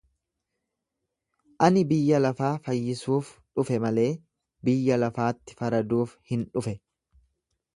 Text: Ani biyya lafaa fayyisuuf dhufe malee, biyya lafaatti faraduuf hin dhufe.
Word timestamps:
Ani 1.67 1.83
biyya 1.91 2.21
lafaa 2.23 2.49
fayyisuuf 2.67 3.29
dhufe 3.59 3.77
malee, 3.85 4.09
biyya 4.71 4.99
lafaatti 5.05 5.59
faraduuf 5.61 6.17
hin 6.33 6.49
dhufe. 6.57 6.75